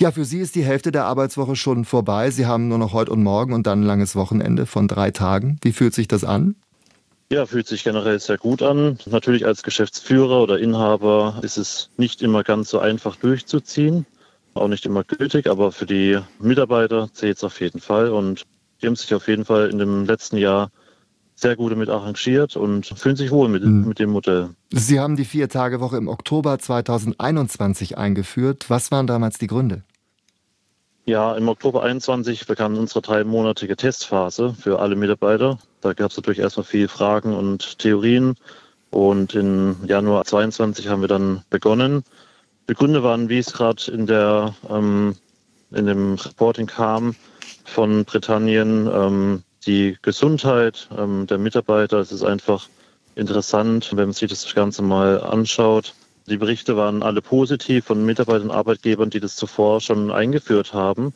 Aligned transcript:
Ja, 0.00 0.12
für 0.12 0.24
Sie 0.24 0.38
ist 0.38 0.54
die 0.54 0.64
Hälfte 0.64 0.92
der 0.92 1.06
Arbeitswoche 1.06 1.56
schon 1.56 1.84
vorbei. 1.84 2.30
Sie 2.30 2.46
haben 2.46 2.68
nur 2.68 2.78
noch 2.78 2.92
heute 2.92 3.10
und 3.10 3.24
morgen 3.24 3.52
und 3.52 3.66
dann 3.66 3.80
ein 3.80 3.86
langes 3.86 4.14
Wochenende 4.14 4.64
von 4.64 4.86
drei 4.86 5.10
Tagen. 5.10 5.58
Wie 5.62 5.72
fühlt 5.72 5.92
sich 5.92 6.06
das 6.06 6.22
an? 6.22 6.54
Ja, 7.32 7.46
fühlt 7.46 7.66
sich 7.66 7.82
generell 7.82 8.20
sehr 8.20 8.38
gut 8.38 8.62
an. 8.62 8.98
Natürlich 9.06 9.44
als 9.44 9.64
Geschäftsführer 9.64 10.40
oder 10.40 10.60
Inhaber 10.60 11.40
ist 11.42 11.58
es 11.58 11.90
nicht 11.96 12.22
immer 12.22 12.44
ganz 12.44 12.70
so 12.70 12.78
einfach 12.78 13.16
durchzuziehen, 13.16 14.06
auch 14.54 14.68
nicht 14.68 14.86
immer 14.86 15.02
gültig, 15.02 15.48
aber 15.48 15.72
für 15.72 15.84
die 15.84 16.18
Mitarbeiter 16.38 17.08
zählt 17.12 17.38
es 17.38 17.44
auf 17.44 17.60
jeden 17.60 17.80
Fall 17.80 18.10
und 18.10 18.44
die 18.80 18.86
haben 18.86 18.96
sich 18.96 19.12
auf 19.14 19.26
jeden 19.26 19.44
Fall 19.44 19.68
in 19.68 19.78
dem 19.78 20.04
letzten 20.04 20.38
Jahr 20.38 20.70
sehr 21.34 21.56
gut 21.56 21.72
damit 21.72 21.88
arrangiert 21.88 22.56
und 22.56 22.86
fühlen 22.86 23.16
sich 23.16 23.30
wohl 23.30 23.48
mit, 23.48 23.64
mhm. 23.64 23.86
mit 23.86 23.98
dem 23.98 24.10
Modell. 24.10 24.50
Sie 24.70 24.98
haben 24.98 25.16
die 25.16 25.24
Vier-Tage-Woche 25.24 25.96
im 25.96 26.08
Oktober 26.08 26.58
2021 26.58 27.98
eingeführt. 27.98 28.66
Was 28.68 28.90
waren 28.90 29.06
damals 29.06 29.38
die 29.38 29.46
Gründe? 29.48 29.82
Ja, 31.08 31.34
im 31.34 31.48
Oktober 31.48 31.84
21 31.84 32.46
begann 32.46 32.76
unsere 32.76 33.00
dreimonatige 33.00 33.76
Testphase 33.76 34.52
für 34.52 34.78
alle 34.78 34.94
Mitarbeiter. 34.94 35.58
Da 35.80 35.94
gab 35.94 36.10
es 36.10 36.18
natürlich 36.18 36.40
erstmal 36.40 36.66
viele 36.66 36.88
Fragen 36.88 37.34
und 37.34 37.78
Theorien. 37.78 38.34
Und 38.90 39.34
im 39.34 39.76
Januar 39.86 40.26
22 40.26 40.88
haben 40.88 41.00
wir 41.00 41.08
dann 41.08 41.44
begonnen. 41.48 42.04
Die 42.68 42.74
Gründe 42.74 43.02
waren, 43.02 43.30
wie 43.30 43.38
es 43.38 43.54
gerade 43.54 43.90
in 43.90 44.04
der 44.04 44.54
ähm, 44.68 45.16
in 45.70 45.86
dem 45.86 46.16
Reporting 46.16 46.66
kam 46.66 47.14
von 47.64 48.04
Britannien, 48.04 48.86
ähm, 48.92 49.44
die 49.64 49.96
Gesundheit 50.02 50.90
ähm, 50.94 51.26
der 51.26 51.38
Mitarbeiter. 51.38 52.00
Es 52.00 52.12
ist 52.12 52.22
einfach 52.22 52.68
interessant, 53.14 53.92
wenn 53.92 54.08
man 54.08 54.12
sich 54.12 54.28
das 54.28 54.54
Ganze 54.54 54.82
mal 54.82 55.22
anschaut. 55.22 55.94
Die 56.28 56.36
Berichte 56.36 56.76
waren 56.76 57.02
alle 57.02 57.22
positiv 57.22 57.86
von 57.86 58.04
Mitarbeitern 58.04 58.50
und 58.50 58.56
Arbeitgebern, 58.56 59.10
die 59.10 59.20
das 59.20 59.36
zuvor 59.36 59.80
schon 59.80 60.10
eingeführt 60.10 60.72
haben. 60.74 61.12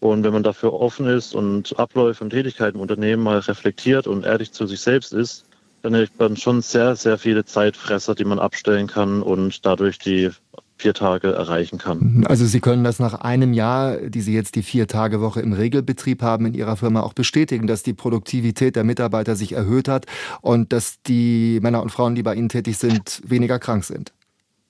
Und 0.00 0.24
wenn 0.24 0.32
man 0.32 0.42
dafür 0.42 0.72
offen 0.72 1.06
ist 1.06 1.34
und 1.34 1.78
Abläufe 1.78 2.24
und 2.24 2.30
Tätigkeiten 2.30 2.76
im 2.76 2.82
Unternehmen 2.82 3.22
mal 3.22 3.38
reflektiert 3.38 4.08
und 4.08 4.24
ehrlich 4.24 4.50
zu 4.52 4.66
sich 4.66 4.80
selbst 4.80 5.12
ist, 5.12 5.44
dann 5.82 5.94
hat 5.96 6.10
man 6.18 6.36
schon 6.36 6.60
sehr, 6.60 6.96
sehr 6.96 7.18
viele 7.18 7.44
Zeitfresser, 7.44 8.14
die 8.14 8.24
man 8.24 8.38
abstellen 8.38 8.88
kann 8.88 9.22
und 9.22 9.64
dadurch 9.64 9.98
die 9.98 10.30
vier 10.76 10.94
Tage 10.94 11.32
erreichen 11.32 11.78
kann. 11.78 11.98
Mhm. 12.00 12.26
Also 12.26 12.44
Sie 12.44 12.60
können 12.60 12.82
das 12.82 12.98
nach 12.98 13.14
einem 13.14 13.52
Jahr, 13.52 13.96
die 13.98 14.20
Sie 14.20 14.34
jetzt 14.34 14.56
die 14.56 14.64
vier 14.64 14.88
Tage 14.88 15.20
Woche 15.20 15.40
im 15.40 15.52
Regelbetrieb 15.52 16.22
haben 16.22 16.46
in 16.46 16.54
Ihrer 16.54 16.76
Firma 16.76 17.02
auch 17.02 17.12
bestätigen, 17.12 17.68
dass 17.68 17.84
die 17.84 17.94
Produktivität 17.94 18.74
der 18.74 18.82
Mitarbeiter 18.84 19.36
sich 19.36 19.52
erhöht 19.52 19.86
hat 19.86 20.06
und 20.40 20.72
dass 20.72 21.00
die 21.02 21.60
Männer 21.62 21.82
und 21.82 21.90
Frauen, 21.90 22.16
die 22.16 22.24
bei 22.24 22.34
Ihnen 22.34 22.48
tätig 22.48 22.78
sind, 22.78 23.22
weniger 23.24 23.60
krank 23.60 23.84
sind. 23.84 24.12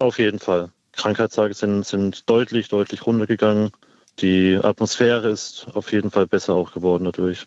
Auf 0.03 0.19
jeden 0.19 0.41
Fall. 0.41 0.72
Krankheitstage 0.91 1.55
sind, 1.55 1.86
sind 1.86 2.28
deutlich, 2.28 2.69
deutlich 2.69 3.06
runtergegangen. 3.06 3.70
Die 4.19 4.59
Atmosphäre 4.61 5.31
ist 5.31 5.69
auf 5.75 5.92
jeden 5.92 6.11
Fall 6.11 6.27
besser 6.27 6.55
auch 6.55 6.72
geworden 6.72 7.05
dadurch. 7.05 7.47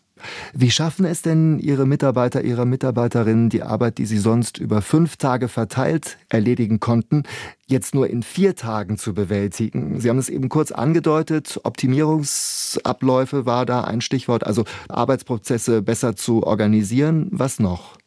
Wie 0.53 0.71
schaffen 0.71 1.05
es 1.05 1.21
denn 1.21 1.59
Ihre 1.59 1.85
Mitarbeiter, 1.85 2.43
Ihre 2.43 2.65
Mitarbeiterinnen, 2.65 3.49
die 3.49 3.61
Arbeit, 3.61 3.97
die 3.97 4.05
sie 4.05 4.17
sonst 4.17 4.57
über 4.57 4.81
fünf 4.81 5.17
Tage 5.17 5.49
verteilt 5.49 6.17
erledigen 6.29 6.79
konnten, 6.79 7.23
jetzt 7.67 7.93
nur 7.93 8.09
in 8.09 8.23
vier 8.23 8.55
Tagen 8.55 8.97
zu 8.97 9.13
bewältigen? 9.13 9.99
Sie 9.99 10.09
haben 10.09 10.17
es 10.17 10.29
eben 10.29 10.47
kurz 10.47 10.71
angedeutet, 10.71 11.59
Optimierungsabläufe 11.65 13.45
war 13.45 13.65
da 13.65 13.81
ein 13.81 13.99
Stichwort, 13.99 14.45
also 14.45 14.63
Arbeitsprozesse 14.87 15.81
besser 15.81 16.15
zu 16.15 16.43
organisieren. 16.43 17.27
Was 17.31 17.59
noch? 17.59 17.97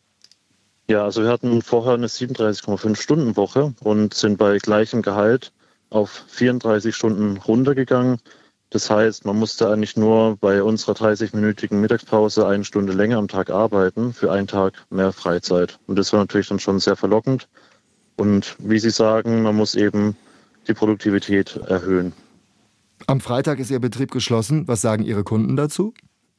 Ja, 0.91 1.05
also 1.05 1.23
wir 1.23 1.29
hatten 1.29 1.61
vorher 1.61 1.93
eine 1.93 2.07
37,5 2.07 2.97
Stunden 2.97 3.37
Woche 3.37 3.75
und 3.81 4.15
sind 4.15 4.39
bei 4.39 4.57
gleichem 4.57 5.03
Gehalt 5.03 5.53
auf 5.91 6.25
34 6.29 6.97
Stunden 6.97 7.37
runtergegangen. 7.37 8.21
Das 8.71 8.89
heißt, 8.89 9.27
man 9.27 9.39
musste 9.39 9.71
eigentlich 9.71 9.99
nur 9.99 10.37
bei 10.37 10.63
unserer 10.63 10.93
30-minütigen 10.93 11.75
Mittagspause 11.75 12.47
eine 12.47 12.65
Stunde 12.65 12.95
länger 12.95 13.19
am 13.19 13.29
Tag 13.29 13.51
arbeiten, 13.51 14.15
für 14.15 14.33
einen 14.33 14.47
Tag 14.47 14.87
mehr 14.89 15.13
Freizeit. 15.13 15.79
Und 15.87 15.99
das 15.99 16.13
war 16.15 16.21
natürlich 16.21 16.49
dann 16.49 16.59
schon 16.59 16.79
sehr 16.79 16.97
verlockend. 16.97 17.49
Und 18.17 18.57
wie 18.59 18.79
Sie 18.79 18.91
sagen, 18.91 19.43
man 19.43 19.57
muss 19.57 19.75
eben 19.75 20.17
die 20.69 20.75
Produktivität 20.75 21.57
erhöhen. 21.67 22.15
Am 23.07 23.21
Freitag 23.21 23.59
ist 23.59 23.71
Ihr 23.71 23.81
Betrieb 23.81 24.11
geschlossen. 24.11 24.67
Was 24.69 24.81
sagen 24.81 25.05
Ihre 25.05 25.23
Kunden 25.23 25.55
dazu? 25.57 25.93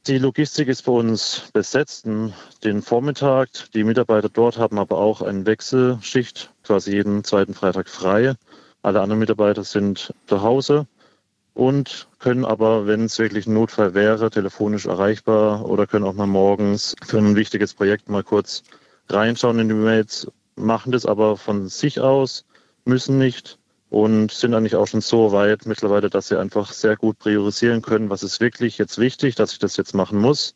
Die 0.06 0.16
Logistik 0.16 0.68
ist 0.68 0.86
bei 0.86 0.92
uns 0.92 1.50
besetzt, 1.52 2.06
den 2.64 2.82
Vormittag. 2.82 3.50
Die 3.74 3.84
Mitarbeiter 3.84 4.30
dort 4.30 4.56
haben 4.56 4.78
aber 4.78 4.96
auch 4.96 5.20
eine 5.20 5.44
Wechselschicht, 5.44 6.50
quasi 6.62 6.92
jeden 6.92 7.22
zweiten 7.22 7.52
Freitag 7.52 7.90
frei. 7.90 8.34
Alle 8.80 9.02
anderen 9.02 9.18
Mitarbeiter 9.18 9.62
sind 9.62 10.14
zu 10.26 10.40
Hause 10.40 10.86
und 11.52 12.08
können 12.18 12.46
aber, 12.46 12.86
wenn 12.86 13.04
es 13.04 13.18
wirklich 13.18 13.46
ein 13.46 13.52
Notfall 13.52 13.92
wäre, 13.92 14.30
telefonisch 14.30 14.86
erreichbar 14.86 15.66
oder 15.66 15.86
können 15.86 16.06
auch 16.06 16.14
mal 16.14 16.26
morgens 16.26 16.96
für 17.04 17.18
ein 17.18 17.36
wichtiges 17.36 17.74
Projekt 17.74 18.08
mal 18.08 18.24
kurz 18.24 18.62
reinschauen 19.10 19.58
in 19.58 19.68
die 19.68 19.74
Mails, 19.74 20.32
machen 20.56 20.92
das 20.92 21.04
aber 21.04 21.36
von 21.36 21.68
sich 21.68 22.00
aus, 22.00 22.46
müssen 22.86 23.18
nicht 23.18 23.59
und 23.90 24.32
sind 24.32 24.54
eigentlich 24.54 24.76
auch 24.76 24.86
schon 24.86 25.00
so 25.00 25.32
weit 25.32 25.66
mittlerweile, 25.66 26.08
dass 26.08 26.28
sie 26.28 26.38
einfach 26.38 26.72
sehr 26.72 26.96
gut 26.96 27.18
priorisieren 27.18 27.82
können, 27.82 28.08
was 28.08 28.22
ist 28.22 28.40
wirklich 28.40 28.78
jetzt 28.78 28.98
wichtig, 28.98 29.34
dass 29.34 29.52
ich 29.52 29.58
das 29.58 29.76
jetzt 29.76 29.94
machen 29.94 30.18
muss. 30.18 30.54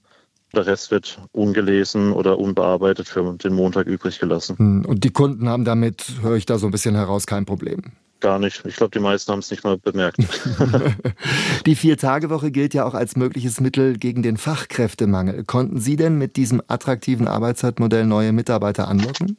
Der 0.55 0.67
Rest 0.67 0.93
wird 0.93 1.21
ungelesen 1.33 2.13
oder 2.13 2.39
unbearbeitet 2.39 3.09
für 3.09 3.35
den 3.37 3.55
Montag 3.55 3.89
übrig 3.89 4.21
gelassen. 4.21 4.57
Hm, 4.57 4.85
und 4.87 5.03
die 5.03 5.11
Kunden 5.11 5.49
haben 5.49 5.65
damit, 5.65 6.05
höre 6.23 6.37
ich 6.37 6.47
da 6.47 6.59
so 6.59 6.67
ein 6.67 6.71
bisschen 6.71 6.95
heraus, 6.95 7.27
kein 7.27 7.45
Problem 7.45 7.83
gar 8.25 8.39
nicht. 8.39 8.65
Ich 8.65 8.77
glaube, 8.77 8.91
die 8.91 9.01
meisten 9.01 9.31
haben 9.33 9.41
es 9.41 9.51
nicht 9.51 9.65
mal 9.65 9.77
bemerkt. 9.77 10.17
die 11.67 11.75
Vier-Tage-Woche 11.75 12.51
gilt 12.51 12.73
ja 12.73 12.87
auch 12.87 12.95
als 12.95 13.17
mögliches 13.17 13.61
Mittel 13.61 13.99
gegen 13.99 14.23
den 14.23 14.39
Fachkräftemangel. 14.39 15.45
Konnten 15.45 15.79
Sie 15.79 15.97
denn 15.97 16.17
mit 16.17 16.37
diesem 16.37 16.63
attraktiven 16.67 17.29
Arbeitszeitmodell 17.29 18.07
neue 18.07 18.33
Mitarbeiter 18.33 18.89
anlocken? 18.89 19.37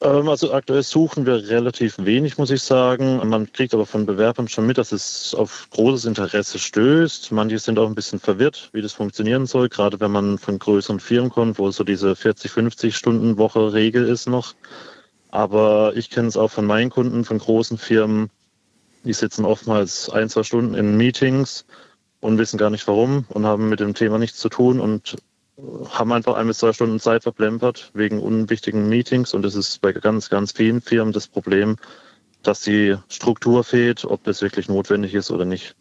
Ähm, 0.00 0.28
also 0.28 0.52
aktuell 0.52 0.82
suchen 0.82 1.26
wir 1.26 1.48
relativ 1.48 1.96
wenig, 1.98 2.38
muss 2.38 2.50
ich 2.50 2.62
sagen. 2.62 3.16
Man 3.28 3.52
kriegt 3.52 3.74
aber 3.74 3.86
von 3.86 4.06
Bewerbern 4.06 4.48
schon 4.48 4.66
mit, 4.66 4.78
dass 4.78 4.92
es 4.92 5.34
auf 5.34 5.68
großes 5.70 6.04
Interesse 6.04 6.58
stößt. 6.58 7.32
Manche 7.32 7.58
sind 7.58 7.78
auch 7.78 7.86
ein 7.88 7.94
bisschen 7.94 8.20
verwirrt, 8.20 8.70
wie 8.72 8.82
das 8.82 8.92
funktionieren 8.92 9.46
soll, 9.46 9.68
gerade 9.68 9.98
wenn 10.00 10.12
man 10.12 10.38
von 10.38 10.58
größeren 10.58 11.00
Firmen 11.00 11.30
kommt, 11.30 11.58
wo 11.58 11.70
so 11.70 11.84
diese 11.84 12.14
40, 12.14 12.50
50 12.50 12.96
Stunden 12.96 13.38
Woche 13.38 13.72
Regel 13.72 14.06
ist 14.08 14.28
noch. 14.28 14.54
Aber 15.30 15.92
ich 15.96 16.10
kenne 16.10 16.28
es 16.28 16.36
auch 16.36 16.50
von 16.50 16.64
meinen 16.66 16.90
Kunden, 16.90 17.24
von 17.24 17.38
großen 17.38 17.76
Firmen. 17.78 18.30
Die 19.04 19.12
sitzen 19.12 19.44
oftmals 19.44 20.10
ein, 20.10 20.28
zwei 20.28 20.42
Stunden 20.42 20.74
in 20.74 20.96
Meetings 20.96 21.64
und 22.20 22.38
wissen 22.38 22.58
gar 22.58 22.70
nicht 22.70 22.86
warum 22.88 23.26
und 23.30 23.46
haben 23.46 23.68
mit 23.68 23.80
dem 23.80 23.94
Thema 23.94 24.18
nichts 24.18 24.38
zu 24.38 24.48
tun 24.48 24.80
und 24.80 25.16
haben 25.90 26.12
einfach 26.12 26.36
ein 26.36 26.46
bis 26.46 26.58
zwei 26.58 26.72
Stunden 26.72 27.00
Zeit 27.00 27.22
verplempert 27.24 27.90
wegen 27.94 28.20
unwichtigen 28.20 28.88
Meetings. 28.88 29.34
Und 29.34 29.42
das 29.42 29.54
ist 29.54 29.80
bei 29.80 29.92
ganz, 29.92 30.30
ganz 30.30 30.52
vielen 30.52 30.80
Firmen 30.80 31.12
das 31.12 31.28
Problem, 31.28 31.76
dass 32.42 32.60
die 32.62 32.96
Struktur 33.08 33.64
fehlt, 33.64 34.04
ob 34.04 34.22
das 34.24 34.42
wirklich 34.42 34.68
notwendig 34.68 35.14
ist 35.14 35.30
oder 35.30 35.44
nicht. 35.44 35.74